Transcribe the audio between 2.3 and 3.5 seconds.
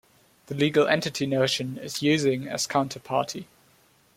as counterparty.